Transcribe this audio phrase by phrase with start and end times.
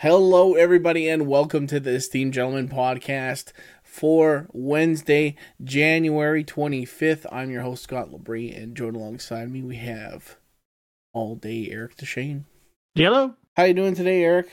[0.00, 3.52] Hello, everybody, and welcome to the Esteemed Gentlemen podcast
[3.82, 7.24] for Wednesday, January 25th.
[7.32, 10.36] I'm your host, Scott Labrie, and joined alongside me, we have
[11.14, 12.44] all day Eric Deshane.
[12.94, 13.34] Hello.
[13.56, 14.48] How you doing today, Eric?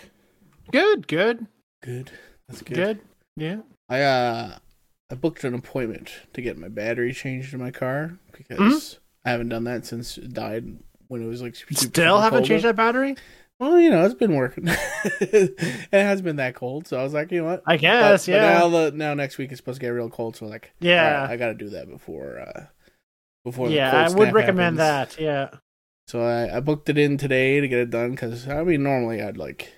[0.72, 1.48] Good, good,
[1.82, 2.12] Good.
[2.48, 2.76] That's good.
[2.76, 3.00] good.
[3.36, 3.58] Yeah.
[3.90, 4.58] I uh,
[5.12, 9.50] I booked an appointment to get my battery changed in my car because I haven't
[9.50, 10.78] done that since it died
[11.10, 12.70] when it was like super, Still haven't changed out.
[12.70, 13.16] that battery?
[13.64, 14.66] Well, you know, it's been working.
[14.68, 17.64] it has been that cold, so I was like, you know what?
[17.66, 18.40] I guess, but, yeah.
[18.40, 21.02] But now the now next week is supposed to get real cold, so like, Yeah.
[21.22, 22.66] alright, I got to do that before uh
[23.46, 25.18] before the yeah, I would recommend happens.
[25.18, 25.22] that.
[25.24, 25.50] Yeah.
[26.08, 29.22] So I I booked it in today to get it done because I mean normally
[29.22, 29.74] I'd like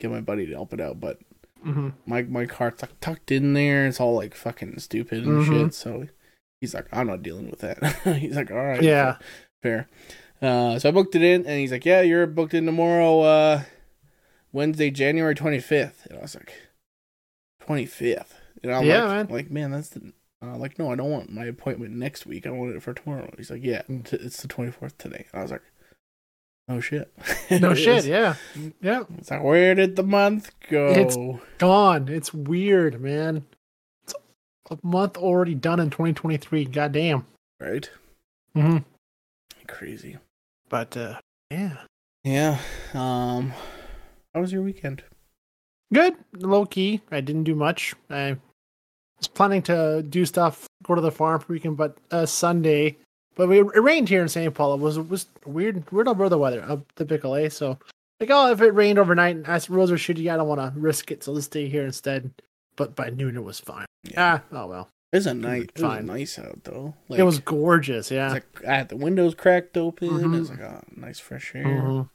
[0.00, 1.18] get my buddy to help it out, but
[1.62, 3.86] hmm my my car's like tucked in there.
[3.86, 5.48] It's all like fucking stupid and Mhm.
[5.48, 5.74] shit.
[5.74, 6.08] So
[6.62, 7.84] he's like, I'm not dealing with that.
[8.18, 9.16] he's like, all right, Yeah.
[9.62, 9.88] fair.
[10.42, 13.62] Uh, so I booked it in, and he's like, yeah, you're booked in tomorrow, uh,
[14.52, 16.06] Wednesday, January 25th.
[16.06, 16.52] And I was like,
[17.66, 18.32] 25th.
[18.62, 19.26] And I'm Yeah, like, man.
[19.28, 20.12] like, man, that's the.
[20.42, 22.46] Uh, like, no, I don't want my appointment next week.
[22.46, 23.32] I want it for tomorrow.
[23.38, 25.26] He's like, yeah, t- it's the 24th today.
[25.32, 25.62] And I was like,
[26.68, 27.10] oh shit.
[27.50, 27.98] No shit.
[27.98, 28.06] is.
[28.06, 28.34] Yeah.
[28.82, 29.04] Yeah.
[29.18, 30.88] It's like, where did the month go?
[30.88, 31.16] It's
[31.58, 32.08] Gone.
[32.08, 33.46] It's weird, man.
[34.04, 34.14] It's
[34.70, 36.66] a month already done in 2023.
[36.66, 37.24] Goddamn.
[37.58, 37.88] right?
[38.54, 38.78] hmm
[39.66, 40.18] Crazy.
[40.68, 41.76] But uh, yeah,
[42.24, 42.58] Yeah.
[42.94, 43.52] Um,
[44.34, 45.02] how was your weekend?
[45.92, 46.14] good.
[46.34, 47.00] Low key.
[47.10, 47.94] I didn't do much.
[48.10, 48.36] I
[49.18, 52.96] was planning to do stuff, go to the farm for weekend, but uh, Sunday.
[53.36, 54.52] But we, it rained here in St.
[54.52, 54.74] Paul.
[54.74, 57.48] It was it was weird, weird over the weather, uh, typical, eh?
[57.50, 57.78] So,
[58.18, 60.72] like, oh, if it rained overnight and ice roads are shitty, I don't want to
[60.78, 62.30] risk it, so let's stay here instead.
[62.76, 63.86] But by noon, it was fine.
[64.04, 64.40] Yeah.
[64.52, 64.88] Ah, oh well.
[65.16, 65.62] It was a nice.
[65.74, 66.94] It was nice out though.
[67.08, 68.26] Like, it was gorgeous, yeah.
[68.26, 70.08] It's like I had the windows cracked open.
[70.10, 70.34] Mhm.
[70.36, 71.64] It was like oh, nice fresh air.
[71.64, 72.08] Mhm.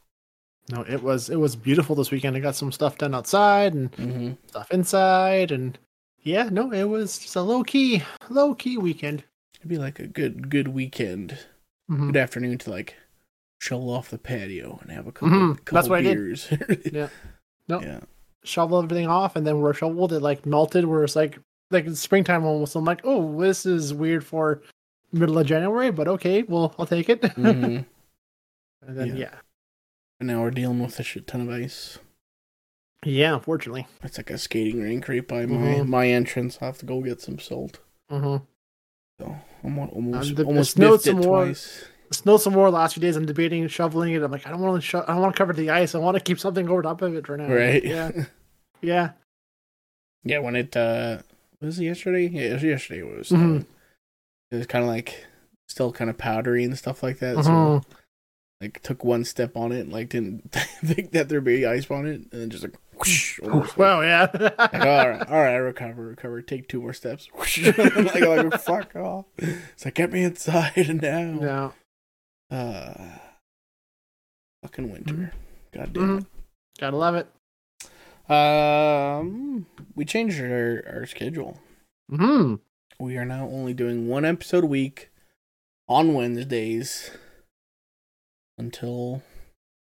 [0.71, 2.35] No, it was it was beautiful this weekend.
[2.37, 4.31] I got some stuff done outside and Mm-hmm.
[4.47, 5.77] stuff inside, and
[6.21, 9.23] yeah, no, it was just a low key, low key weekend.
[9.59, 11.37] It'd be like a good, good weekend,
[11.89, 12.07] Mhm.
[12.07, 12.95] good afternoon to like
[13.59, 15.57] shovel off the patio and have a couple, Mhm.
[15.65, 16.15] couple That's what I did.
[16.15, 16.47] beers.
[16.93, 17.09] Yeah.
[17.67, 17.83] Nope.
[17.83, 17.99] Yeah.
[18.43, 20.11] shovel everything off, and then we're shoveled.
[20.13, 20.85] It like melted.
[20.85, 21.37] Where it's like
[21.71, 22.75] like springtime almost.
[22.75, 24.61] I'm like, oh, this is weird for
[25.11, 27.21] middle of January, but okay, well, I'll take it.
[27.21, 27.85] Mhm.
[28.87, 29.13] and then Yeah.
[29.15, 29.35] yeah.
[30.19, 31.97] and now we're dealing with a shit ton of ice.
[33.05, 33.87] yeah, unfortunately.
[34.03, 35.87] It's like a skating rink right by my Mhm.
[35.87, 36.59] my entrance.
[36.61, 37.79] I'll have to go get some salt.
[38.09, 38.37] hmm
[39.19, 41.53] So I'm almost Um, the- almost snowed some more.
[42.13, 43.15] Snowed some more last few days.
[43.15, 44.21] I'm debating shoveling it.
[44.21, 44.85] I'm like, I don't want to.
[44.85, 45.95] Sho- I don't want to cover the ice.
[45.95, 47.47] I want to keep something over top of it for now.
[47.53, 47.83] Right.
[47.83, 48.11] Yeah.
[48.81, 49.11] Yeah.
[50.23, 51.19] Yeah, when it uh
[51.61, 52.27] was it yesterday?
[52.27, 53.65] Yeah, it was yesterday it was Mhm.
[54.51, 55.25] it was kinda like
[55.69, 57.43] still kind of powdery and stuff like that.
[57.43, 57.85] So Mhm.
[58.61, 60.51] like took one step on it, and, like didn't
[60.83, 64.27] think that there'd be ice on it, and then just like whoosh, like, Well, yeah.
[64.33, 67.27] like, all right, all right, recover, recover, take two more steps.
[67.57, 69.25] Like, like fuck off.
[69.37, 71.73] It's like get me inside now.
[72.51, 72.55] yeah.
[72.57, 73.17] Uh
[74.63, 75.13] fucking winter.
[75.13, 75.31] Mhm.
[75.73, 76.25] God damn it.
[76.79, 77.27] Gotta love it.
[78.31, 79.65] Um
[79.95, 81.59] we changed our, our schedule.
[82.09, 82.55] Hmm.
[82.99, 85.09] We are now only doing one episode a week
[85.89, 87.11] on Wednesdays
[88.57, 89.21] until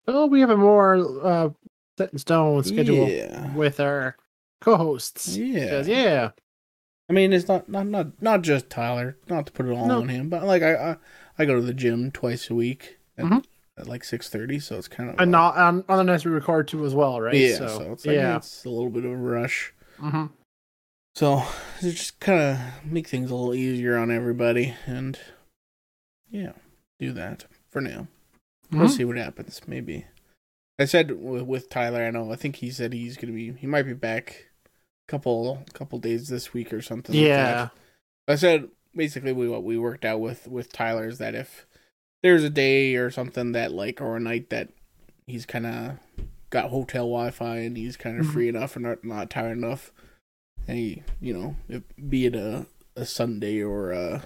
[0.09, 1.51] Oh, we have a more uh,
[1.97, 3.55] set in stone schedule Yeah.
[3.55, 4.17] with our
[4.61, 5.37] co-hosts.
[5.37, 6.31] Yeah, yeah.
[7.09, 9.17] I mean, it's not not not not just Tyler.
[9.29, 10.01] Not to put it all No.
[10.01, 10.97] on him, but like I I,
[11.39, 13.45] I go to the gym twice a week Mhm.
[13.77, 16.31] At like six thirty, so it's kind of And not on, on the nights we
[16.31, 17.35] record too as well, right?
[17.35, 17.57] yeah.
[17.57, 18.37] So, it's like yeah.
[18.37, 19.73] it's a little bit of a rush.
[19.99, 20.27] hmm
[21.17, 21.43] So
[21.81, 22.59] it just kind of
[22.91, 25.19] make things a little easier on everybody, and
[26.31, 26.53] yeah,
[26.99, 28.09] do that for now.
[28.71, 28.97] We'll Mhm.
[28.97, 29.61] see what happens.
[29.67, 30.07] Maybe.
[30.79, 32.03] I said with, with Tyler.
[32.03, 32.33] I know.
[32.33, 33.53] I think he said he's gonna be.
[33.53, 34.47] He might be back.
[35.07, 37.15] A couple couple days this week or something.
[37.15, 37.29] like that.
[37.29, 37.69] Yeah.
[38.27, 41.67] I said basically we what we worked out with with Tyler is that if
[42.25, 44.71] there's a day or something that like or a night that
[45.27, 45.99] he's kind of
[46.51, 48.33] got hotel Wi-Fi and he's kind of Mhm.
[48.33, 49.93] free enough and not not tired enough,
[50.67, 52.67] and he you know if, be it a
[52.97, 54.25] a Sunday or a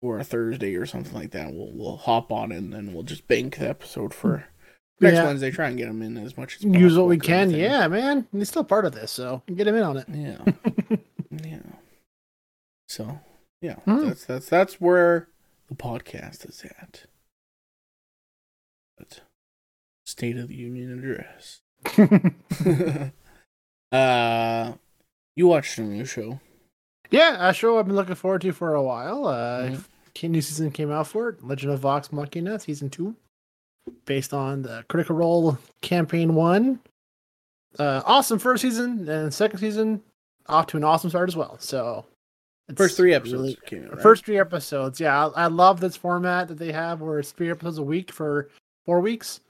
[0.00, 3.26] or a Thursday or something like that, we'll we'll hop on and then we'll just
[3.28, 4.44] bank the episode for
[5.00, 5.24] next Yeah.
[5.26, 5.50] Wednesday.
[5.50, 6.80] Try and get him in as much as possible.
[6.80, 7.50] Use what we can.
[7.50, 8.28] Yeah, man.
[8.30, 10.06] He's still part of this, so get him in on it.
[10.08, 10.96] Yeah.
[11.44, 11.58] yeah.
[12.88, 13.18] So
[13.60, 14.06] yeah, Hmm.
[14.06, 15.28] that's that's that's where
[15.68, 17.04] the podcast is at.
[18.96, 19.20] But
[20.06, 21.60] State of the Union address.
[23.92, 24.72] uh
[25.36, 26.40] you watched a new show.
[27.10, 29.26] yeah, a show I've been looking forward to for a while.
[29.26, 29.84] Uh, Mhm.
[30.30, 31.44] New season came out for it.
[31.44, 33.14] Legend of Vox Machina season two,
[34.04, 36.80] based on the Critical Role campaign one.
[37.78, 40.02] uh, awesome first season and second season
[40.48, 41.56] off to an awesome start as well.
[41.60, 42.04] So
[42.68, 43.94] it's First three episodes really- came out.
[43.94, 44.02] Right?
[44.02, 47.50] First three episodes, yeah, I, I love this format that they have, where it's three
[47.50, 48.48] episodes a week for
[48.86, 49.40] four weeks.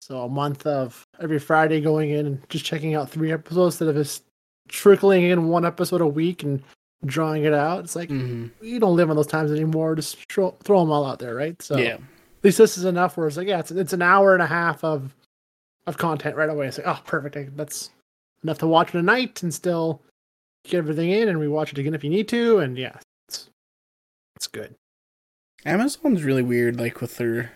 [0.00, 3.88] So a month of every Friday going in and just checking out three episodes instead
[3.88, 4.22] of just
[4.68, 6.62] trickling in one episode a week and
[7.04, 7.84] drawing it out.
[7.84, 8.50] It's like Mhm.
[8.60, 9.94] we don't live in those times anymore.
[9.94, 11.60] Just throw, throw them all out there, right?
[11.62, 12.00] So yeah, at
[12.44, 14.82] least this is enough where it's like, yeah, it's, it's an hour and a half
[14.84, 15.14] of
[15.86, 16.66] of content right away.
[16.68, 17.34] It's like, oh, perfect.
[17.36, 17.90] I- That's
[18.42, 20.02] enough to watch in a night and still
[20.68, 22.58] get everything in and we watch it again if you need to.
[22.58, 22.96] And yeah,
[23.28, 23.50] it's
[24.36, 24.74] it's good.
[25.64, 27.52] Amazon's really weird, like with their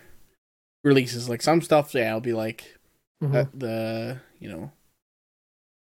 [0.83, 1.29] releases.
[1.29, 2.77] Like some stuff, yeah, I'll be like
[3.23, 3.35] Mhm.
[3.35, 4.71] uh, the you know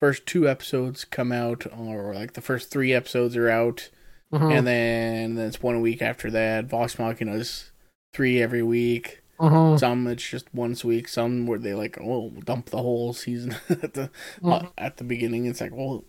[0.01, 3.89] first two episodes come out, or like the first three episodes are out,
[4.31, 4.57] Mhm.
[4.57, 6.65] and then then it's one week after that.
[6.65, 7.71] Vox Machina's
[8.13, 9.21] three every week.
[9.39, 9.79] Mhm.
[9.79, 11.07] Some it's just once a week.
[11.07, 14.09] Some where they like oh dump the whole season at the
[14.41, 14.71] Mhm.
[14.77, 15.45] at the beginning.
[15.45, 16.05] It's like well,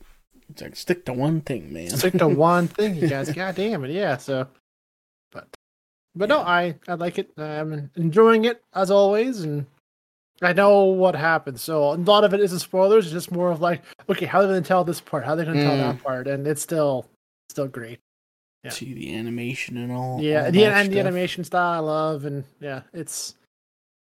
[0.50, 1.90] it's like stick to one thing, man.
[1.90, 3.30] Stick to one thing, you guys.
[3.32, 4.16] God damn it, yeah.
[4.16, 4.46] So,
[5.32, 5.46] but
[6.14, 7.30] but no, I I like it.
[7.38, 9.66] I'm enjoying it as always, and
[10.42, 11.60] I know what happens.
[11.62, 13.06] So a lot of it isn't spoilers.
[13.06, 15.24] It's just more of like, okay, how are they going to tell this part?
[15.24, 15.78] How are they going to tell Mm.
[15.96, 16.26] that part?
[16.28, 17.06] And it's still
[17.50, 17.98] still great.
[18.64, 18.70] Yeah.
[18.70, 20.20] See the animation and all.
[20.20, 23.34] Yeah, all the that and the animation style I love, and yeah, it's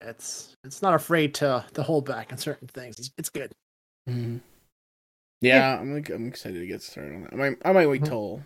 [0.01, 2.97] it's it's not afraid to to hold back on certain things.
[2.97, 3.51] It's, it's good.
[4.09, 4.39] Mhm.
[5.41, 7.33] Yeah, I'm like I'm excited to get started on that.
[7.33, 8.07] I might I might wait Mhm.
[8.07, 8.41] till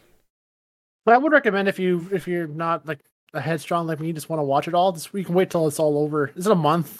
[1.05, 2.99] But I would recommend if you if you're not like
[3.33, 4.91] a headstrong like me, you just want to watch it all.
[4.91, 6.31] Just we can wait till it's all over.
[6.35, 6.99] Is it a month?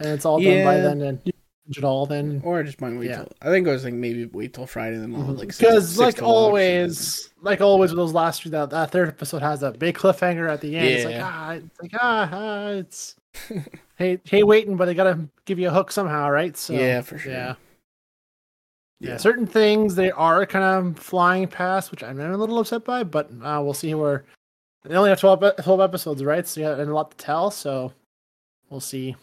[0.00, 0.82] And it's all done by Yeah.
[0.82, 1.18] then, and
[1.66, 2.40] watch it all then.
[2.44, 3.16] or I just might wait Yeah.
[3.18, 6.14] till I think I was like maybe wait till Friday then I'll like Because like
[6.16, 9.70] watch and always, like always with those last two, that, that third episode has a
[9.70, 10.88] big cliffhanger at the end.
[10.88, 11.30] It's like Yeah.
[11.32, 13.14] ah, it's like ah, ah it's
[13.96, 16.56] hey hey waiting, but they gotta give you a hook somehow, right?
[16.56, 17.30] So yeah, for sure.
[17.32, 17.54] yeah.
[19.00, 19.12] Yeah.
[19.12, 23.02] Yeah, certain things they are kind of flying past, which I'm a little upset by,
[23.02, 24.24] but uh, we'll see where
[24.84, 26.46] they only have 12, 12 episodes, right?
[26.46, 27.92] So yeah, and a lot to tell, so
[28.68, 29.16] we'll see.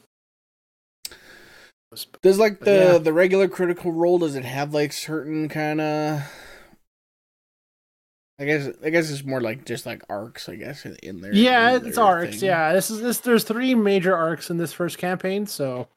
[2.21, 2.97] Does like the yeah.
[2.97, 6.21] the regular critical role does it have like certain kind of
[8.39, 11.33] I guess I guess it's more like just like arcs I guess in, there.
[11.33, 12.39] Yeah, in it's arcs.
[12.39, 12.49] thing.
[12.49, 13.19] Yeah, this is this.
[13.19, 15.87] There's three major arcs in this first campaign, so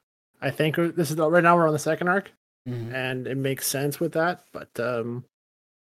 [0.41, 2.31] I think this is the, right now we're on the second arc,
[2.69, 2.93] Mhm.
[2.93, 4.43] and it makes sense with that.
[4.53, 5.23] But um,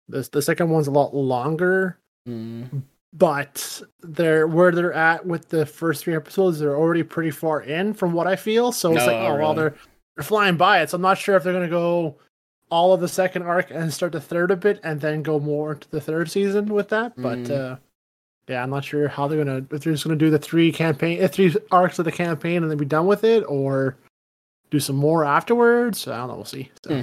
[0.09, 1.97] this the second one's a lot longer.
[2.27, 2.81] Mhm.
[3.13, 7.93] but they're where they're at with the first three episodes they're already pretty far in
[7.93, 9.73] from what i feel so it's No, like oh well they're
[10.17, 12.15] they're flying by it so i'm not sure if they're going to go
[12.69, 15.73] all of the second arc and start the third a bit and then go more
[15.73, 17.51] into the third season with that but Mm.
[17.51, 17.75] uh
[18.49, 20.71] yeah i'm not sure how they're going to if they're just to do the three
[20.73, 23.95] campaign uh, three arcs of the campaign and then be done with it or
[24.71, 27.01] do some more afterwards i don't know we'll see so Hmm.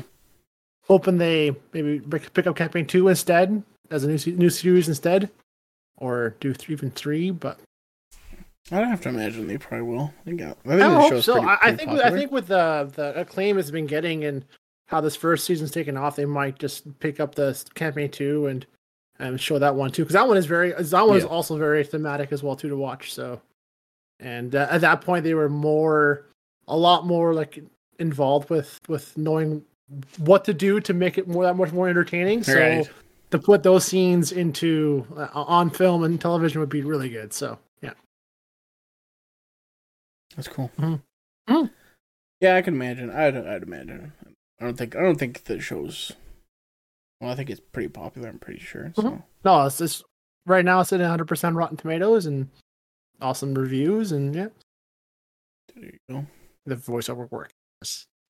[0.87, 5.31] hoping they maybe pick pick up campaign two instead as a new new series instead
[5.99, 7.61] or do three even three, but
[8.71, 10.13] I don't have to imagine they probably will.
[10.21, 11.33] I think, I think I the hope show's so.
[11.35, 14.45] pretty- I, I think with, I think with the the acclaim it's been getting and
[14.87, 18.67] how this first season's taken off, they might just pick up the campaign two and
[19.19, 21.85] and show that one too because that one is very that one is also very
[21.85, 23.13] thematic as well too to watch.
[23.13, 23.41] So,
[24.19, 26.25] and uh, at that point they were more
[26.73, 27.63] a lot more like
[27.99, 29.63] involved with with knowing
[30.19, 32.43] what to do to make it more that much more entertaining.
[32.43, 32.91] So Right.
[33.31, 37.33] to put those scenes into uh, on film and television would be really good.
[37.33, 37.93] So yeah.
[40.37, 40.71] That's cool.
[40.79, 41.03] Mhm.
[41.49, 41.71] Mhm.
[42.41, 43.11] Yeah, I can imagine.
[43.11, 44.13] I'd, I'd imagine.
[44.61, 44.97] I don't think.
[44.97, 46.13] I don't think the show's.
[47.21, 48.29] Well, I think it's pretty popular.
[48.29, 48.93] I'm pretty sure.
[48.97, 49.23] So Mhm.
[49.45, 50.05] No, it's just
[50.47, 52.49] right now it's at 100 percent Rotten Tomatoes and
[53.21, 54.49] awesome reviews and yeah,
[55.75, 56.27] there you go.
[56.67, 57.51] The voiceover work.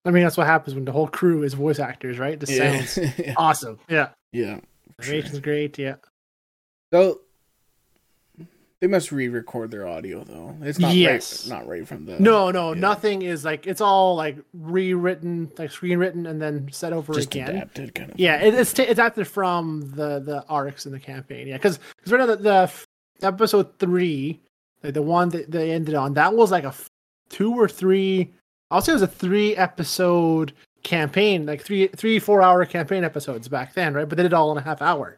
[0.05, 2.39] I mean, that's what happens when the whole crew is voice actors, right?
[2.39, 2.83] Just Yeah.
[2.83, 3.33] sounds yeah.
[3.37, 3.79] awesome.
[3.87, 4.59] Yeah, Yeah.
[4.97, 5.39] for sure.
[5.39, 5.77] great.
[5.79, 5.95] Yeah,
[6.91, 7.21] So
[8.79, 10.57] they must re-record their audio though.
[10.61, 11.47] It's not Yes.
[11.49, 12.79] right, not right from the no, no, yeah.
[12.81, 17.49] nothing is like it's all like rewritten, like screenwritten, and then set over just again.
[17.49, 18.19] adapted kind of.
[18.19, 21.47] Yeah, it, it's ta it's adapted from the the arcs in the campaign.
[21.47, 22.71] Yeah, because right now the, the
[23.25, 24.41] episode three,
[24.83, 26.73] like the one that they ended on, that was like a
[27.33, 28.31] two or three.
[28.71, 33.47] I'll say it was a three episode campaign, like three three four hour campaign episodes
[33.47, 34.07] back then, right?
[34.07, 35.17] But they did all in a half hour,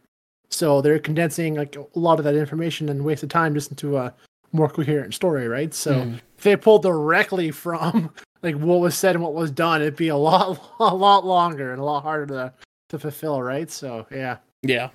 [0.50, 3.98] so they're condensing like a lot of that information and waste of time just into
[3.98, 4.14] a
[4.52, 5.74] more coherent story, right?
[5.74, 6.20] So Mhm.
[6.38, 8.10] if they pulled directly from
[8.44, 11.72] like what was said and what was done, it'd be a lot a lot longer
[11.72, 12.54] and a lot harder to
[12.90, 13.70] to fulfill, right?
[13.72, 14.90] So yeah, Yeah.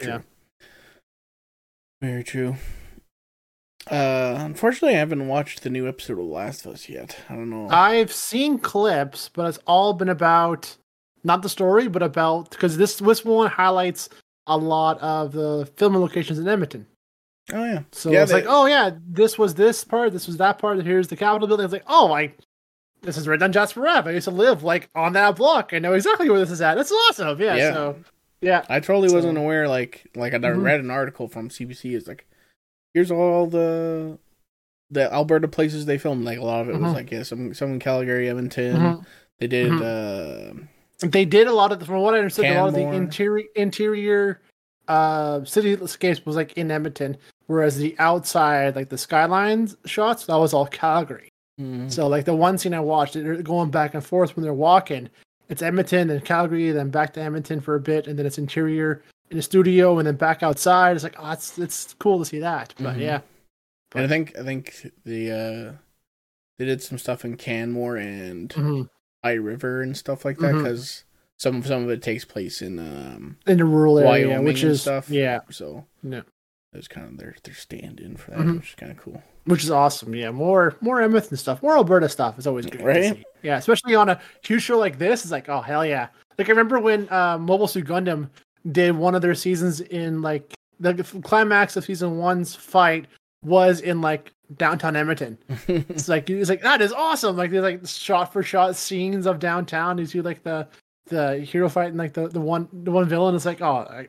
[0.00, 0.20] Yeah.
[2.00, 2.56] Very true.
[3.90, 7.18] Uh, unfortunately, I haven't watched the new episode of Last of Us yet.
[7.28, 7.68] I don't know.
[7.68, 10.76] I've seen clips, but it's all been about
[11.24, 14.08] not the story, but about because this this one highlights
[14.46, 16.86] a lot of the filming locations in Edmonton.
[17.52, 20.36] oh yeah, So Yeah, it's they- like, oh yeah, this was this part, this was
[20.38, 20.80] that part.
[20.84, 21.64] Here's the Capitol building.
[21.64, 22.38] It's like, oh, like
[23.02, 24.08] this is right on Jasper Ave.
[24.10, 25.72] I used to live like on that block.
[25.72, 26.76] I know exactly where this is at.
[26.76, 27.40] That's awesome.
[27.40, 27.56] Yeah.
[27.56, 27.72] Yeah.
[27.72, 27.96] So
[28.40, 28.64] yeah.
[28.68, 29.66] I totally So- wasn't aware.
[29.68, 30.62] Like, like I Mhm.
[30.62, 31.94] read an article from CBC.
[31.96, 32.26] It's like,
[32.94, 34.18] here's all the
[34.90, 36.24] the Alberta places they filmed.
[36.24, 36.94] Like a lot of it was Mhm.
[36.94, 38.76] like yeah, some some in Calgary, Edmonton.
[38.76, 39.06] Mhm.
[39.38, 39.72] They did.
[39.72, 39.80] Mhm.
[39.82, 43.46] uh They did a lot of, from what I understood, a lot of the interior
[43.56, 44.40] interior
[44.88, 50.52] uh cityscapes was like in Edmonton, whereas the outside, like the skylines shots, that was
[50.52, 51.28] all Calgary.
[51.60, 54.52] mm, So like the one scene I watched, they're going back and forth when they're
[54.52, 55.08] walking.
[55.48, 59.02] It's Edmonton and Calgary, then back to Edmonton for a bit, and then it's interior
[59.32, 60.94] in the studio, and then back outside.
[60.94, 62.74] It's like, oh, it's it's cool to see that.
[62.78, 63.00] But Mhm.
[63.00, 63.20] yeah,
[63.94, 65.72] And I think I think the uh
[66.58, 68.88] they did some stuff in Canmore and Mhm.
[69.24, 71.04] High River and stuff like that because
[71.38, 75.08] some some of it takes place in um in the rural area, which is stuff.
[75.10, 76.18] yeah, so Yeah.
[76.72, 78.56] it was kind of their their stand in for that, Mhm.
[78.58, 79.22] which is kind of cool.
[79.44, 80.14] which is awesome.
[80.14, 82.78] Yeah, more more Edmonton stuff, more Alberta stuff is always great.
[82.80, 83.14] to Right?
[83.16, 83.24] see.
[83.42, 85.22] Yeah, especially on a huge show like this.
[85.24, 86.08] It's like, oh hell yeah!
[86.38, 88.28] Like I remember when uh, Mobile Suit Gundam
[88.70, 93.06] did one of their seasons in like the climax of season one's fight
[93.44, 95.38] was in like downtown Edmonton.
[95.68, 97.36] It's like it's like that is awesome.
[97.36, 99.98] Like there's like shot for shot scenes of downtown.
[99.98, 100.68] You see like the
[101.06, 103.34] the hero fighting like the, the one the one villain.
[103.34, 104.08] It's like oh I,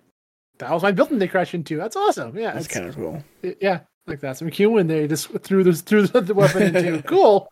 [0.59, 1.77] that was my building they crashed into.
[1.77, 2.37] That's awesome.
[2.37, 3.23] Yeah, That's kind of cool.
[3.59, 4.87] yeah, like that's MacEwan.
[4.87, 7.01] They just threw this threw the, the weapon into.
[7.03, 7.47] cool.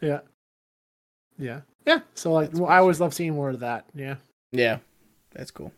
[0.00, 0.20] yeah,
[1.38, 2.00] yeah, yeah.
[2.14, 3.84] So like well, I always love seeing more of that.
[3.94, 4.16] Yeah.
[4.52, 4.78] Yeah,
[5.32, 5.72] that's cool.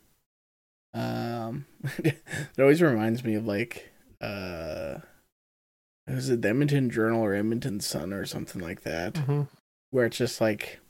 [0.97, 1.67] Um,
[1.99, 2.17] it
[2.59, 4.97] always reminds me of like uh,
[6.09, 9.43] was it the Edmonton Journal or Edmonton Sun or something like that, Mm-hmm.
[9.91, 10.81] where it's just like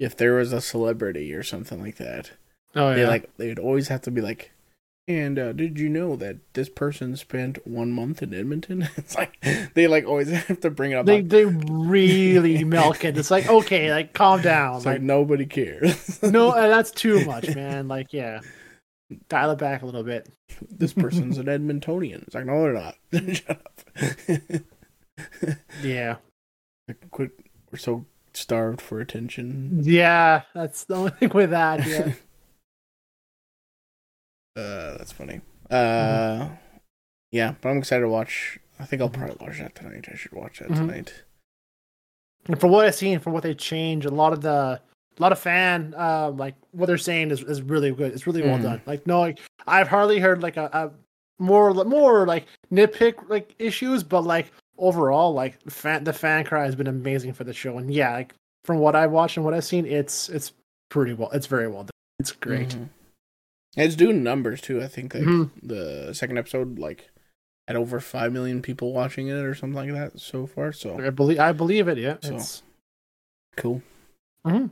[0.00, 2.32] if there was a celebrity or something like that,
[2.74, 4.52] Oh They like they would always have to be like.
[5.08, 8.88] And uh, did you know that this person spent one month in Edmonton?
[8.96, 9.38] It's like
[9.74, 11.06] they like always have to bring it up.
[11.06, 13.16] they like, they really milk it.
[13.16, 14.78] It's like okay, like calm down.
[14.78, 16.20] it's like Like nobody cares.
[16.24, 17.86] no, uh, that's too much, man.
[17.86, 18.40] Like yeah,
[19.28, 20.28] dial it back a little bit.
[20.70, 22.22] this person's an Edmontonian.
[22.24, 22.96] It's like no, they're not.
[23.36, 23.80] Shut up.
[25.82, 26.16] Yeah,
[27.10, 27.30] quit.
[27.72, 29.80] We're so starved for attention.
[29.82, 30.42] yeah.
[30.54, 31.86] That's the only thing with that.
[31.86, 32.12] Yeah.
[34.56, 35.40] Uh, that's funny.
[35.70, 36.48] Uh,
[37.32, 38.58] yeah, but I'm excited to watch.
[38.78, 40.06] I think I'll probably watch that tonight.
[40.12, 40.76] I should watch that Mhm.
[40.76, 41.24] tonight.
[42.46, 44.80] And from what I've seen, from what they changed, a lot of the
[45.18, 48.12] a lot of fan uh, like what they're saying is, is really good.
[48.12, 48.62] It's really well Mhm.
[48.62, 48.82] done.
[48.86, 50.90] Like no, like, I've hardly heard like a, a
[51.42, 56.74] more more like nitpick like issues, but like overall, like fan the fan cry has
[56.76, 57.78] been amazing for the show.
[57.78, 60.52] And yeah, like from what I've watched and what I've seen, it's it's
[60.90, 61.30] pretty well.
[61.32, 61.90] It's very well done.
[62.18, 62.70] It's great.
[62.70, 62.88] Mhm.
[63.76, 64.82] It's doing numbers too.
[64.82, 65.50] I think like Mhm.
[65.62, 67.10] the second episode like
[67.68, 70.72] had over five million people watching it or something like that so far.
[70.72, 71.98] So I believe I believe it.
[71.98, 72.62] Yeah, So- it's
[73.56, 73.82] cool.
[74.46, 74.70] Mhm.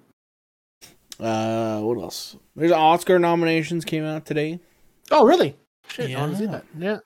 [1.20, 2.36] Uh, what else?
[2.56, 4.60] There's Oscar nominations came out today.
[5.10, 5.56] oh really?
[5.88, 6.50] Shit, I want to see Yeah.
[6.50, 6.64] that.
[6.78, 6.98] Yeah,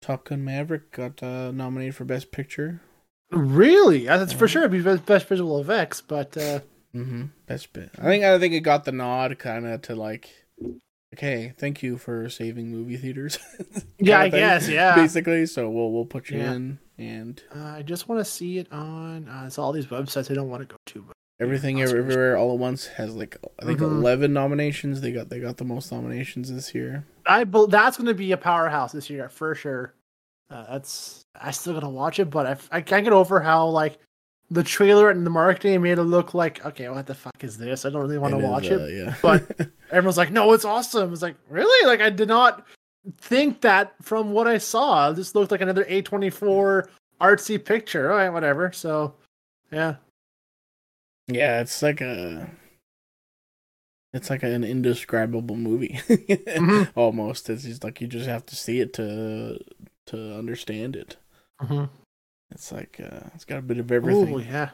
[0.00, 2.80] Top Gun Maverick got uh, nominated for Best Picture.
[3.30, 4.06] really?
[4.06, 4.62] That's for sure.
[4.62, 6.60] It'd be best, best visual effects, but uh,
[6.94, 7.24] Mm-hmm.
[7.46, 7.88] Best bit.
[7.98, 10.28] I think I think it got the nod, kind of to like,
[11.14, 13.38] okay, thank you for saving movie theaters.
[13.98, 14.68] yeah, I thing, guess.
[14.68, 16.52] Yeah, Basically, so we'll we'll put you Yeah.
[16.52, 19.26] in, and Uh, I just want to see it on.
[19.26, 21.00] Uh, it's all these websites I don't want to go to.
[21.02, 21.88] But everything Oscars.
[21.98, 23.98] everywhere all at once has like I think Mhm.
[23.98, 25.00] eleven nominations.
[25.00, 27.04] They got they got the most nominations this year.
[27.26, 29.94] I bel that's going to be a powerhouse this year for sure.
[30.50, 33.98] Uh, that's I still gotta watch it, but I, I can't get over how like
[34.50, 37.84] the trailer and the marketing made it look like okay, what the fuck is this?
[37.86, 38.94] I don't really want to is, watch uh, it.
[38.94, 41.12] Yeah, but- Everyone's like, no, it's awesome.
[41.12, 42.66] It's like really like I did not
[43.20, 45.10] think that from what I saw.
[45.12, 46.88] This looked like another A twenty four
[47.20, 48.10] artsy picture.
[48.10, 48.72] All right, whatever.
[48.72, 49.14] So
[49.70, 49.96] yeah,
[51.34, 52.48] yeah, it's like a.
[54.14, 56.90] It's like an indescribable movie, Mhm.
[56.94, 57.48] almost.
[57.48, 59.58] It's just like you just have to see it to
[60.06, 61.16] to understand it.
[61.62, 61.88] Mhm.
[62.50, 64.38] It's like uh, it's got a bit of everything.
[64.40, 64.70] Yeah.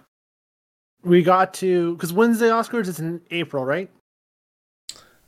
[1.04, 2.88] We got to because when's the Oscars?
[2.88, 3.88] It's in April, right?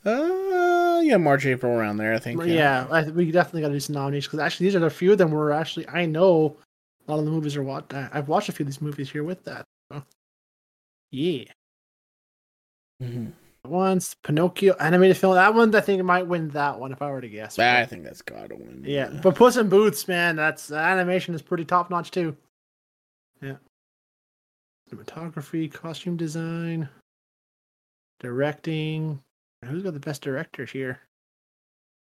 [0.03, 2.13] Uh, yeah, March, April, around there.
[2.13, 2.43] I think.
[2.45, 5.11] Yeah, I, we definitely got to do some nominations because actually these are a few
[5.13, 6.57] of them where actually I know
[7.07, 9.23] a lot of the movies are what I've watched a few of these movies here
[9.23, 9.63] with that.
[11.11, 11.43] Yeah.
[12.99, 13.27] hmm
[13.65, 14.15] once.
[14.23, 15.35] Pinocchio animated film.
[15.35, 17.57] That one, I think, it might win that one if I were to guess.
[17.59, 18.83] I think that's gotta win.
[18.85, 22.35] Yeah, but Puss in Boots, man, that's the animation is pretty top notch too.
[23.41, 23.57] Yeah.
[24.91, 26.89] Cinematography, costume design,
[28.19, 29.21] directing.
[29.65, 30.99] Who's got the best director here?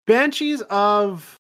[0.07, 1.37] Banshees of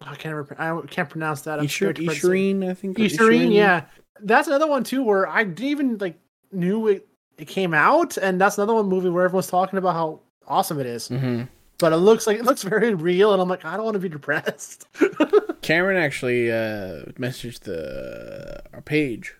[0.00, 1.58] I can't remember, I can't pronounce that.
[1.58, 2.28] I'm Ishir- scared to pronounce it.
[2.28, 2.98] Ishireen, I think.
[2.98, 3.84] Ishireen, yeah.
[4.20, 6.18] That's another one too where I didn't even like
[6.52, 10.20] knew it it came out, and that's another one movie where everyone's talking about how
[10.46, 11.08] awesome it is.
[11.08, 11.42] hmm
[11.78, 14.00] But it looks like it looks very real, and I'm like, I don't want to
[14.00, 14.86] be depressed.
[15.62, 19.34] Cameron actually uh, messaged the our page,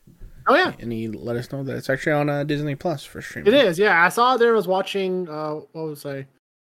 [0.46, 3.20] oh yeah, and he let us know that it's actually on uh, Disney Plus for
[3.22, 3.52] streaming.
[3.52, 3.78] it is.
[3.78, 4.52] Yeah, I saw there.
[4.52, 5.28] I was watching.
[5.28, 6.26] Uh, what was I?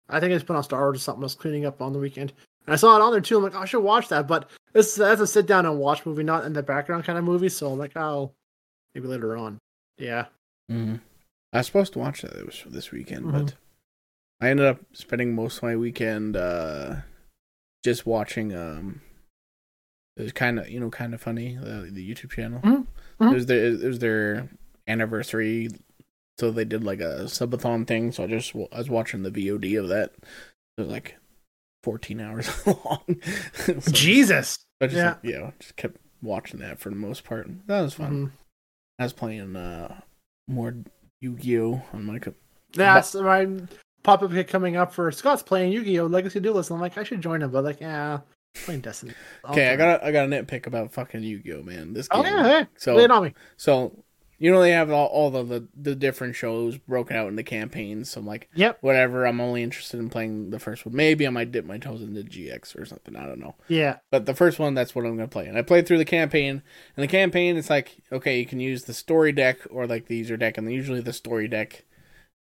[0.10, 1.24] I think it's put on Star Wars or something.
[1.24, 2.32] I was cleaning up on the weekend.
[2.68, 3.38] And I saw it on there too.
[3.38, 4.28] I'm like, oh, I should watch that.
[4.28, 7.24] But this that's a sit down and watch movie, not in the background kind of
[7.24, 7.50] movie.
[7.50, 8.32] So I'm like, oh,
[8.94, 9.58] maybe later on.
[9.98, 10.26] Yeah.
[10.70, 10.96] hmm
[11.54, 13.32] I was supposed to watch that it was this weekend, Mhm.
[13.32, 13.54] but
[14.42, 16.98] I ended up spending most of my weekend uh,
[17.86, 18.54] just watching.
[18.54, 19.02] Um,
[20.18, 22.60] it was kind of you know kind of funny the, the YouTube channel.
[22.62, 22.88] Mhm.
[23.22, 23.32] Mhm.
[23.32, 24.50] It was their it was their
[24.88, 25.70] anniversary,
[26.38, 28.12] so they did like a subathon thing.
[28.12, 30.12] So I just I was watching the VOD of that.
[30.78, 31.16] It was like
[31.84, 33.22] fourteen hours long.
[33.54, 34.60] So Jesus.
[34.82, 35.10] I just yeah.
[35.12, 37.48] like, yeah, just kept watching that for the most part.
[37.68, 38.34] That was fun.
[39.00, 40.00] I was playing uh
[40.48, 40.76] more
[41.22, 42.34] Yu-Gi-Oh on my co-
[42.74, 43.48] That's my
[44.04, 46.72] pop up hit coming up for Scott's playing Yu Gi Oh Legacy Duelist.
[46.72, 48.20] I'm like, I should join him, but like, yeah,
[48.64, 49.14] playing Destiny.
[49.50, 51.94] Okay, I got a, I got a nitpick about fucking Yu-Gi-Oh, man.
[51.94, 52.22] This game.
[52.22, 53.34] Oh yeah, hey, so lay it on me.
[53.58, 54.04] so
[54.38, 58.12] you know they have all, all the, the the different shows broken out into campaigns.
[58.12, 58.80] So I'm like, Yep.
[58.82, 59.26] whatever.
[59.26, 60.96] I'm only interested in playing the first one.
[60.96, 63.16] Maybe I might dip my toes into GX or something.
[63.16, 63.56] I don't know.
[63.68, 63.98] Yeah.
[64.12, 65.48] But the first one, that's what I'm gonna play.
[65.48, 66.62] And I played through the campaign.
[66.98, 70.18] And the campaign, it's like okay, you can use the story deck or like the
[70.18, 71.86] user deck, and usually the story deck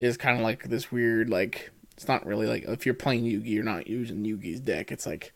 [0.01, 3.49] is kind of like this weird like it's not really like if you're playing Yugi,
[3.51, 4.91] you're not using Yugi's deck.
[4.91, 5.33] It's like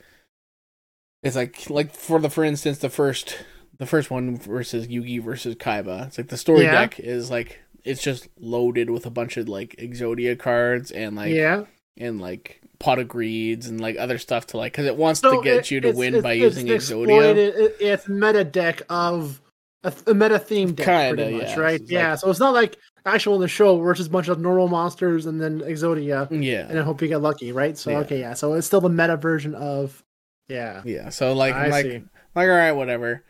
[1.24, 3.38] it's like like for the for instance the first
[3.77, 6.07] the first one versus Yugi versus Kaiba.
[6.07, 6.72] It's like the story Yeah.
[6.72, 11.34] deck is like it's just loaded with a bunch of like Exodia cards and like
[11.34, 11.65] yeah.
[11.96, 15.37] and like pot of greeds and like other stuff to like because it wants So
[15.37, 17.35] to get it- you to it's- win it's- by it's using Exodia.
[17.35, 19.42] it- it's meta deck of
[19.83, 21.59] a, a meta theme deck, Kinda, pretty much, yeah.
[21.59, 21.79] right?
[21.79, 22.09] So yeah.
[22.11, 24.40] like- so it's not like actual in the show where it's just a bunch of
[24.40, 27.77] normal monsters and then Exodia, Yeah, and I hope you get lucky, right?
[27.77, 28.00] So Yeah.
[28.00, 28.33] okay, yeah.
[28.33, 30.03] So it's still the meta version of,
[30.50, 30.81] yeah.
[30.83, 31.09] yeah.
[31.09, 32.03] So like I like see.
[32.35, 33.24] like all right, whatever.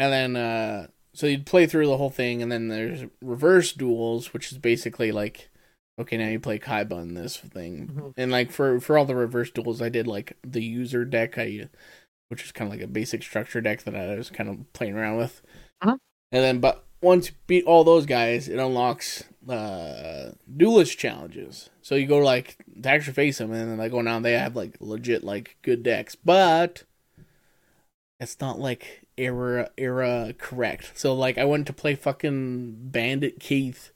[0.00, 4.32] And then uh so you'd play through the whole thing, and then there's reverse duels,
[4.32, 5.50] which is basically like
[6.00, 8.14] okay, now you play Kaiba in this thing, Mhm.
[8.16, 11.68] and like for for all the reverse duels, I did like the user deck, I
[12.28, 14.94] which is kind of like a basic structure deck that I was kind of playing
[14.96, 15.42] around with,
[15.82, 15.98] Uh-huh.
[16.32, 21.68] and then but once you beat all those guys, it unlocks uh duelist challenges.
[21.82, 24.56] So you go like to actually face them, and then like go down, they have
[24.56, 26.84] like legit like good decks, but
[28.20, 30.92] it's not like era era correct.
[30.94, 33.92] So like I went to play fucking Bandit Keith.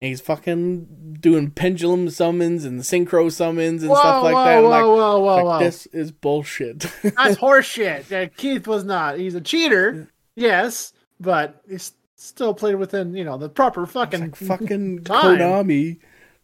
[0.00, 4.58] And he's fucking doing pendulum summons and synchro summons and whoa, stuff like whoa, that.
[4.58, 5.58] I'm whoa, like, whoa, whoa, like, whoa!
[5.60, 6.80] this is bullshit.
[7.02, 8.10] That's horseshit.
[8.10, 9.18] Yeah, Keith was not.
[9.18, 14.36] He's a cheater, yes, but he's still played within you know the proper fucking like
[14.36, 15.38] fucking time.
[15.38, 16.00] Konami,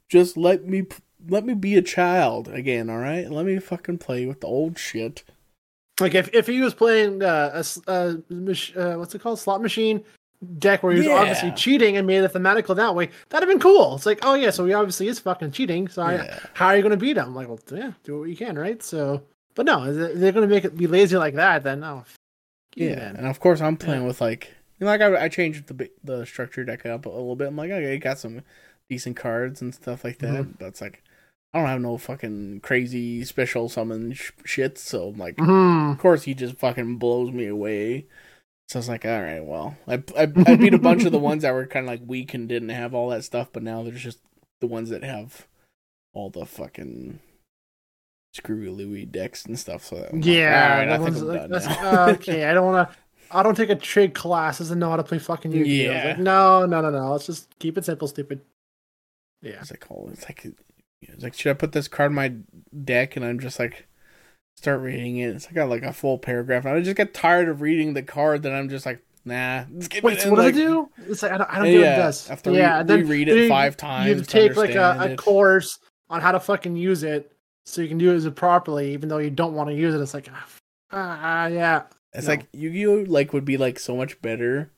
[0.09, 0.87] just let me
[1.29, 3.31] let me be a child again, all right?
[3.31, 5.25] Let me fucking play with the old shit.
[6.01, 9.61] Like if, if he was playing uh, a uh, mach- uh, what's it called slot
[9.63, 10.05] machine
[10.59, 11.15] deck where he was Yeah.
[11.17, 13.97] obviously cheating and made it thematical that way, that'd have been cool.
[13.97, 15.89] It's like, oh yeah, so he obviously is fucking cheating.
[15.89, 17.35] So I, how are you going to beat him?
[17.35, 18.81] like, well, yeah, do what you can, right?
[18.81, 19.23] So,
[19.57, 21.65] but no, they're going to make it be lazy like that.
[21.65, 22.15] Then no, f-
[22.77, 23.17] Yeah, man.
[23.17, 24.07] and of course I'm playing Yeah.
[24.07, 27.35] with like, you know, like I, I changed the the structure deck up a little
[27.35, 27.49] bit.
[27.49, 28.43] I'm like, okay, got some
[28.89, 30.35] decent cards and stuff like that.
[30.35, 30.53] Mm-hmm.
[30.61, 31.03] That's like,
[31.55, 34.77] I don't have no fucking crazy special summon sh- shit.
[34.79, 35.93] So I'm like, Mhm.
[35.93, 38.07] of course he just fucking blows me away.
[38.69, 41.19] So I was like, all right, well, I I, I beat a bunch of the
[41.31, 43.83] ones that were kind of like weak and didn't have all that stuff, but now
[43.83, 44.19] there's just
[44.61, 45.47] the ones that have
[46.13, 47.21] all the fucking
[48.35, 49.85] screwy Louis decks and stuff.
[49.85, 52.09] So I'm like, Yeah, all right, I think I'm like- done that's- now.
[52.11, 52.97] okay, I don't want to.
[53.31, 55.93] I don't take a trade classes and know how to play fucking Yu-Gi-Oh.
[55.93, 56.05] Yeah.
[56.09, 57.13] Like, no, no, no, no.
[57.13, 58.41] Let's just keep it simple, stupid.
[59.43, 59.59] Yeah.
[59.61, 60.47] It's like, oh, it's like,
[61.03, 62.35] it's like, should I put this card in my
[62.85, 63.17] deck?
[63.17, 63.87] And I'm just like,
[64.57, 65.29] start reading it.
[65.29, 66.65] It's like got like a full paragraph.
[66.65, 68.43] And I just get tired of reading the card.
[68.43, 69.65] That I'm just like, nah.
[70.03, 70.21] Wait, it.
[70.21, 70.91] so what like, does it do?
[71.07, 72.29] It's like I don't, I don't what Yeah, it does.
[72.29, 75.17] I have to re- then reread it five times You to take like a, a
[75.17, 75.79] course
[76.11, 77.33] on how to fucking use it,
[77.67, 80.01] so you can do it properly, even though you don't want to use it.
[80.01, 80.47] It's like, ah,
[80.91, 81.83] ah, yeah,
[82.15, 82.33] It's No.
[82.33, 84.71] like Yu-Gi-Oh like would be like so much better.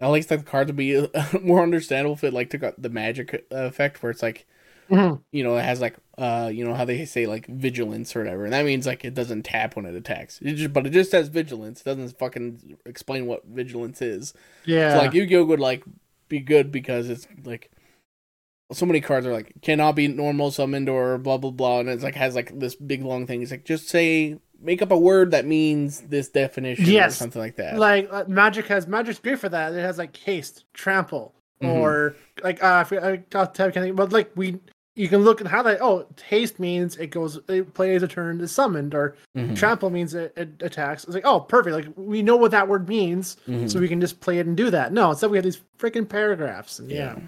[0.00, 1.06] At least like the cards would be
[1.42, 4.46] more understandable if it like took out the magic effect, where it's like
[4.90, 5.20] Mhm.
[5.32, 8.44] you know, it has like uh, you know how they say like vigilance or whatever,
[8.44, 10.38] and that means like it doesn't tap when it attacks.
[10.42, 11.80] It just, but it just says vigilance.
[11.80, 14.34] It doesn't fucking explain what vigilance is.
[14.66, 14.92] Yeah.
[14.94, 15.84] So like Yu-Gi-Oh would like
[16.28, 17.70] be good because it's like
[18.72, 22.02] so many cards are like cannot be normal summoned or blah blah blah, and it's
[22.04, 23.42] like has like this big long thing.
[23.42, 27.16] It's like just say make up a word that means this definition or Yes.
[27.16, 27.78] something like that.
[27.78, 29.72] like uh, magic has magic's great for that.
[29.72, 31.76] It has like haste, trample, Mhm.
[31.76, 34.58] or like uh, I I tell- can't think- but like we
[35.00, 35.78] you can look at how highlight.
[35.80, 39.56] Oh, haste means it goes it plays a turn is summoned, or Mhm.
[39.56, 41.04] trample means it, it attacks.
[41.04, 41.74] It's like oh, perfect.
[41.74, 43.70] Like we know what that word means, Mhm.
[43.70, 44.92] so we can just play it and do that.
[44.92, 47.18] No, instead we have these freaking paragraphs, and yeah,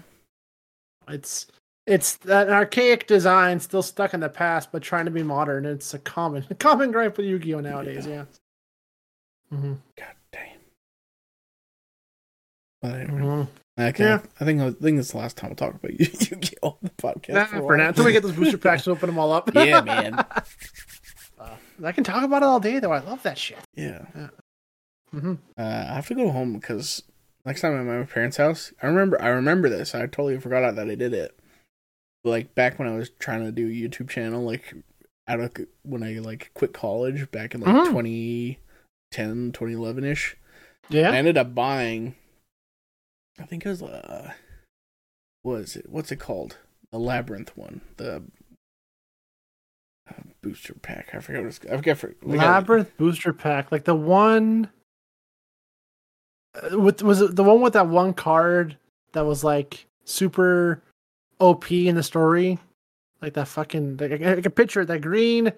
[1.07, 1.47] it's.
[1.85, 5.65] It's an archaic design still stuck in the past, but trying to be modern.
[5.65, 8.07] It's a common, a common gripe with Yu-Gi-Oh nowadays.
[8.07, 8.23] Yeah.
[9.49, 10.15] hmm God
[12.91, 13.07] damn.
[13.07, 13.81] Mm-hmm.
[13.81, 14.03] okay.
[14.03, 14.19] Yeah.
[14.39, 16.89] I think I think it's the last time we'll talk about Yu- Yu-Gi-Oh on the
[16.91, 17.33] podcast.
[17.33, 19.49] Nah, for for now, until we get those booster packs, open them all up.
[19.55, 20.23] yeah, man.
[21.83, 22.91] I can talk about it all day, though.
[22.91, 23.57] I love that shit.
[23.75, 24.05] Yeah.
[25.11, 27.03] hmm Uh, I have to go home because
[27.45, 29.93] next time I'm at my parents' house, I remember I remember this.
[29.95, 31.37] I totally forgot that I did it.
[32.23, 34.73] Like back when I was trying to do a YouTube channel, like
[35.27, 35.51] out of
[35.83, 37.87] when I like quit college back in like Mhm.
[39.11, 40.37] 2010, 2011 ish.
[40.89, 41.11] Yeah.
[41.11, 42.15] I ended up buying.
[43.39, 44.33] I think it was uh,
[45.41, 45.89] what is it?
[45.89, 46.57] What's it called?
[46.91, 47.81] The labyrinth one.
[47.97, 48.23] The
[50.09, 51.09] uh, booster pack.
[51.13, 51.59] I forget what it's.
[51.71, 51.97] I forget.
[51.97, 54.69] For, Labyrinth booster pack, like the one.
[56.71, 58.77] uh, With was it the one with that one card
[59.13, 60.81] that was like super
[61.39, 62.59] OP in the story,
[63.21, 65.51] like that fucking like, I picture that green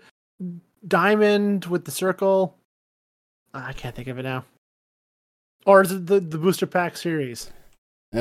[0.87, 2.55] diamond with the circle.
[3.53, 4.45] Ah, I can't think of it now.
[5.65, 7.51] Or is it the, the booster pack series?
[8.13, 8.17] Uh,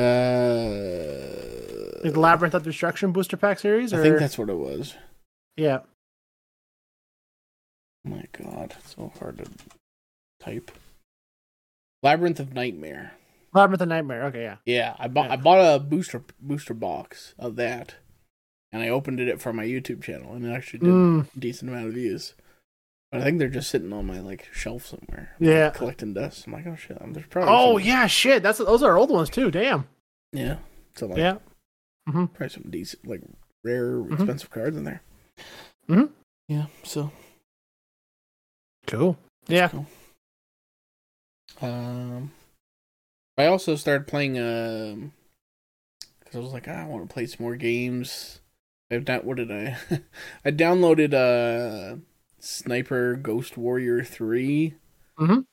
[2.03, 3.93] the Labyrinth of Destruction booster pack series?
[3.93, 3.99] Or...
[3.99, 4.95] I think that's what it was.
[5.55, 5.79] yeah.
[8.05, 9.45] Oh my god, it's so hard to
[10.39, 10.69] type.
[12.03, 13.13] Labyrinth of Nightmare.
[13.53, 14.25] Labyrinth of Nightmare.
[14.25, 14.57] Okay, yeah.
[14.65, 15.33] Yeah, I bought Yeah.
[15.33, 17.95] I bought a booster booster box of that,
[18.71, 21.71] and I opened it for my YouTube channel, and it actually did Mm, a decent
[21.71, 22.35] amount of views.
[23.13, 25.69] I think they're just sitting on my like shelf somewhere, Yeah.
[25.69, 26.47] collecting dust.
[26.47, 28.43] I'm like, oh shit, I'm there's probably Oh some- yeah, shit.
[28.43, 29.51] That's those are old ones too.
[29.51, 29.87] Damn.
[30.33, 30.57] yeah.
[30.95, 31.37] So like, Yeah.
[32.09, 32.25] Mm-hmm.
[32.25, 33.21] probably some decent, like
[33.63, 35.01] rare, expensive cards in there.
[35.89, 36.09] Mhm.
[36.47, 36.65] Yeah.
[36.83, 37.11] So
[38.87, 39.17] Cool.
[39.47, 39.69] Yeah.
[39.69, 39.87] Cool.
[41.61, 42.31] Um,
[43.37, 45.13] I also started playing um
[46.19, 48.41] because I was like, ah, I want to play some more games.
[48.91, 49.23] I've not.
[49.25, 49.77] What did I?
[50.45, 51.97] I downloaded uh
[52.45, 54.75] Sniper Ghost Warrior three.
[55.19, 55.45] Mhm.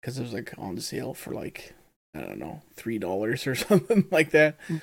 [0.00, 1.74] Because it was like on sale for like
[2.14, 4.58] I don't know three dollars or something like that.
[4.68, 4.82] Mm.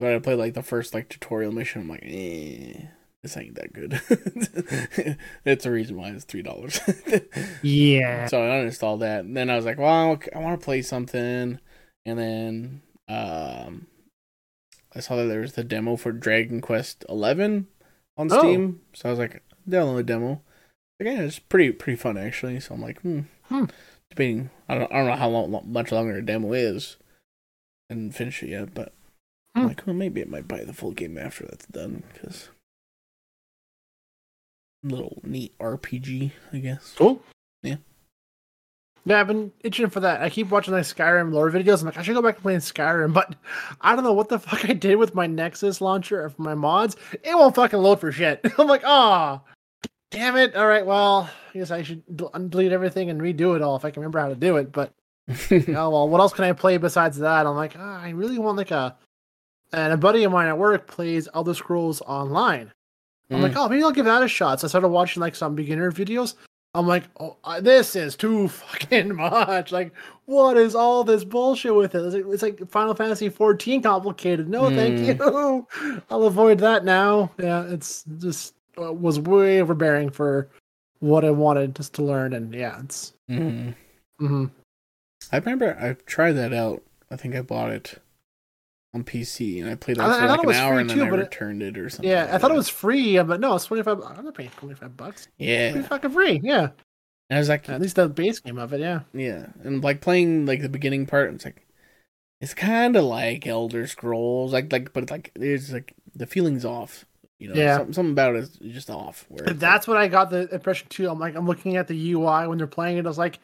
[0.00, 1.82] But I played like the first like tutorial mission.
[1.82, 2.86] I'm like, eh,
[3.22, 3.92] this ain't that good.
[5.44, 6.80] That's the reason why it's three dollars.
[7.62, 8.26] Yeah.
[8.28, 11.58] So I uninstalled that, and then I was like, "Well, I want to play something,"
[12.06, 13.86] and then um,
[14.94, 17.66] I saw that there was the demo for Dragon Quest Eleven
[18.16, 18.38] on Oh.
[18.38, 18.80] Steam.
[18.94, 20.42] So I was like, "Download the demo."
[21.00, 22.58] Like, yeah, it's pretty pretty fun actually.
[22.60, 23.64] So I'm like, hmm, Hmm.
[24.10, 24.50] debating.
[24.68, 26.96] I don't I don't know how long, much longer the demo is,
[27.88, 28.92] and finish it yet, but
[29.54, 29.68] I'm Hmm.
[29.68, 32.48] like, well, maybe I might buy the full game after that's done because
[34.82, 36.94] little neat RPG, I guess.
[36.96, 37.22] Cool.
[37.62, 37.76] Yeah.
[39.04, 40.20] Yeah, I've been itching for that.
[40.20, 41.80] I keep watching like Skyrim lore videos.
[41.80, 43.34] I'm like, I should go back and play Skyrim, but
[43.80, 46.96] I don't know what the fuck I did with my Nexus launcher or my mods.
[47.12, 48.40] It won't fucking load for shit.
[48.58, 49.40] I'm like, oh,
[50.10, 50.54] damn it.
[50.56, 53.84] All right, well, I guess I should del- delete everything and redo it all if
[53.84, 54.72] I can remember how to do it.
[54.72, 54.92] But
[55.50, 57.46] oh well, what else can I play besides that?
[57.46, 58.96] I'm like, ah, I really want like a.
[59.70, 62.72] And a buddy of mine at work plays Elder Scrolls Online.
[63.30, 64.58] I'm like, oh, maybe I'll give that a shot.
[64.60, 66.36] So I started watching like some beginner videos.
[66.72, 69.70] I'm like, oh, I- this is too fucking much.
[69.70, 69.92] Like,
[70.24, 71.98] what is all this bullshit with it?
[72.02, 74.48] It's like, it's like Final Fantasy 14 complicated.
[74.48, 75.18] No, thank Mm.
[75.82, 76.02] you.
[76.10, 77.30] I'll avoid that now.
[77.38, 80.48] Yeah, it's just uh, was way overbearing for
[81.00, 82.32] what I wanted just to learn.
[82.32, 83.12] And yeah, it's.
[83.30, 83.74] Mhm.
[84.18, 84.46] hmm
[85.32, 86.82] I remember I tried that out.
[87.10, 88.00] I think I bought it
[88.94, 90.96] on PC and I played I- that I for thought like an hour and then
[90.96, 92.08] too, I but it- returned it or something.
[92.10, 94.00] Yeah, like I thought it was free, but no, it's 25.
[94.02, 95.28] I'm not paying 25 bucks.
[95.38, 96.40] Yeah, Pretty fucking free.
[96.42, 96.70] Yeah.
[97.30, 98.80] and I was like, At least the base game of it.
[98.80, 99.00] Yeah.
[99.12, 101.32] yeah, and like playing like the beginning part.
[101.34, 101.66] It's like
[102.40, 107.04] it's kind of like Elder Scrolls, like like, but like there's like the feeling's off.
[107.38, 107.76] You know, Yeah.
[107.76, 109.26] something, something about it is just off.
[109.30, 111.08] That's what I got the impression too.
[111.08, 113.06] I'm like, I'm looking at the UI when they're playing it.
[113.06, 113.38] I was like,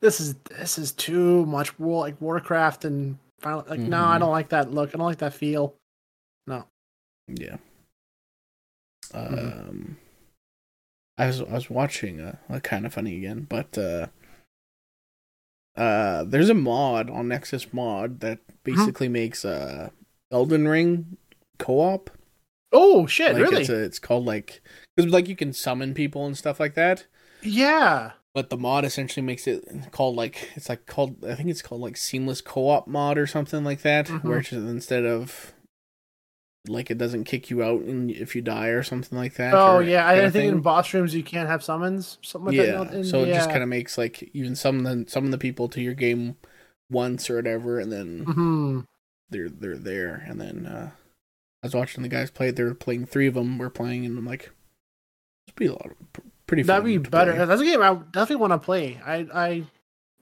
[0.00, 3.64] this is this is too much war like Warcraft and Final.
[3.68, 4.20] Like, no, I Mhm.
[4.20, 4.90] don't like that look.
[4.90, 5.74] I don't like that feel.
[6.46, 6.64] No.
[7.28, 7.56] yeah,
[9.12, 9.98] Um,
[11.18, 14.06] I was I was watching uh, uh kind of funny again, but uh,
[15.76, 19.90] uh, there's a mod on Nexus Mod that basically makes uh
[20.30, 21.16] Elden Ring
[21.58, 22.10] co-op.
[22.72, 23.34] Oh shit!
[23.34, 23.60] Like really?
[23.62, 24.62] it's a, it's called like
[24.96, 27.06] because like you can summon people and stuff like that.
[27.42, 28.12] Yeah.
[28.32, 31.80] But the mod essentially makes it called like it's like called I think it's called
[31.80, 34.22] like seamless co-op mod or something like that, Mhm.
[34.24, 35.52] where it's instead of
[36.68, 39.52] like it doesn't kick you out and if you die or something like that.
[39.54, 40.06] Oh yeah.
[40.06, 42.18] I, think in boss rooms you can't have summons.
[42.22, 43.02] Something like yeah.
[43.02, 45.68] so it just kind of makes like even some of the some of the people
[45.70, 46.36] to your game
[46.90, 48.86] once or whatever, and then Mhm.
[49.30, 50.90] they're they're there, and then uh
[51.62, 52.50] I was watching the guys play.
[52.50, 53.58] They were playing three of them.
[53.58, 54.50] Were playing, and I'm like,
[55.46, 56.62] it's be a lot of pr- pretty.
[56.62, 57.34] That'd be better.
[57.34, 57.44] play.
[57.44, 59.00] That's a game I definitely want to play.
[59.04, 59.64] I I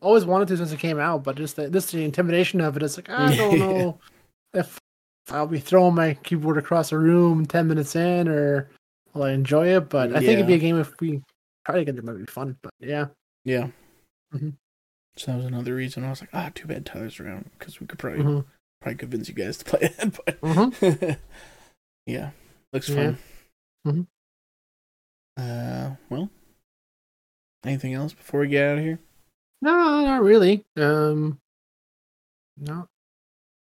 [0.01, 2.83] always wanted to since it came out, but just the, just the intimidation of it.
[2.83, 3.99] It's like I don't know
[4.55, 4.79] if
[5.31, 8.69] I'll be throwing my keyboard across the room ten minutes in, or
[9.15, 9.89] will I enjoy it?
[9.89, 11.23] But I think it'd be a game if we
[11.67, 12.57] try to get it, might be fun.
[12.63, 13.07] But yeah,
[13.45, 13.69] Yeah.
[14.35, 14.55] Mhm.
[15.17, 17.87] So that was another reason I was like, ah, too bad Tyler's around because we
[17.87, 18.45] could probably Mhm.
[18.81, 20.19] Probably convince you guys to play it.
[20.25, 21.19] But Mhm.
[22.07, 22.31] yeah,
[22.73, 22.95] looks Yeah.
[22.95, 23.19] fun.
[23.87, 24.07] Mhm.
[25.37, 26.31] Uh, well,
[27.65, 28.99] anything else before we get out of here?
[29.61, 30.65] no, not really.
[30.77, 31.41] Um,
[32.57, 32.89] no,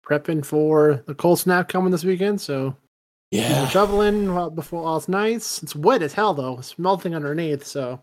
[0.04, 2.76] prepping for the cold snap coming this weekend, so
[3.30, 3.66] yeah.
[3.68, 5.62] shoveling while before while it's nice.
[5.62, 6.58] It's wet as hell though.
[6.58, 8.00] It's melting underneath, so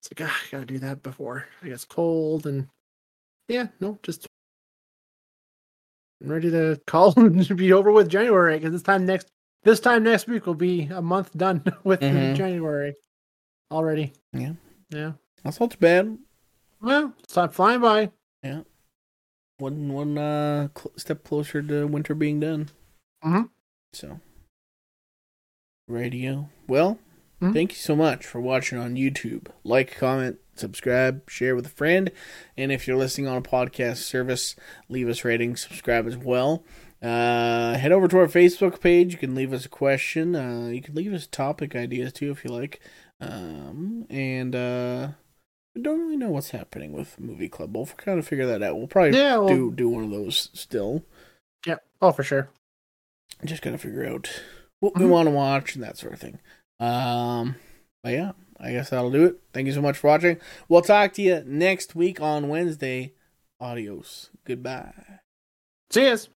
[0.00, 2.68] it's like ah, I gotta do that before it gets cold and
[3.48, 4.26] yeah, no, just
[6.22, 9.28] I'm ready to call and be over with January because this time next
[9.64, 12.36] this time next week will be a month done with Mhm.
[12.36, 12.94] January
[13.70, 14.12] already.
[14.32, 14.52] Yeah.
[14.90, 15.12] yeah.
[15.42, 16.18] That's not too bad.
[16.80, 18.10] Well, it's time flying by.
[18.42, 18.62] Yeah,
[19.58, 22.70] one one uh cl- step closer to winter being done.
[23.24, 23.50] Mhm.
[23.92, 24.20] So,
[25.88, 26.48] radio.
[26.68, 26.98] Well,
[27.42, 27.52] Mhm.
[27.54, 29.48] thank you so much for watching on YouTube.
[29.64, 32.10] Like, comment, subscribe, share with a friend,
[32.56, 34.54] and if you're listening on a podcast service,
[34.88, 36.64] leave us ratings, subscribe as well.
[37.02, 39.12] Uh, head over to our Facebook page.
[39.12, 40.36] You can leave us a question.
[40.36, 42.80] Uh, you can leave us topic ideas too if you like.
[43.20, 45.08] Um, and uh,
[45.80, 47.74] don't really know what's happening with Movie Club.
[47.76, 48.76] We'll kind of figure that out.
[48.76, 51.04] We'll probably Yeah, well, do do one of those still.
[51.66, 51.76] yeah.
[52.00, 52.50] Oh, for sure.
[53.44, 54.28] Just gotta figure out
[54.78, 55.08] what we Mhm.
[55.08, 56.38] want to watch and that sort of thing.
[56.82, 57.54] Um,
[58.02, 59.40] but yeah, I guess that'll do it.
[59.52, 60.38] Thank you so much for watching.
[60.68, 63.12] We'll talk to you next week on Wednesday.
[63.60, 64.30] Adios.
[64.44, 65.20] Goodbye.
[65.94, 66.28] Yous.